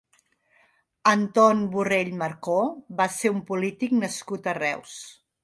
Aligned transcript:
Anton 1.11 1.61
Borrell 1.75 2.09
Marcó 2.21 2.57
va 3.03 3.09
ser 3.17 3.33
un 3.35 3.45
polític 3.53 3.95
nascut 4.01 4.53
a 4.55 4.59
Reus. 4.61 4.99